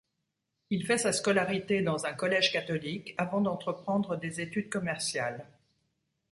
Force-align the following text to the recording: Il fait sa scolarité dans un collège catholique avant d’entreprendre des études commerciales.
Il 0.71 0.83
fait 0.87 0.97
sa 0.97 1.13
scolarité 1.13 1.83
dans 1.83 2.07
un 2.07 2.13
collège 2.13 2.51
catholique 2.51 3.13
avant 3.19 3.39
d’entreprendre 3.39 4.15
des 4.15 4.41
études 4.41 4.67
commerciales. 4.71 5.45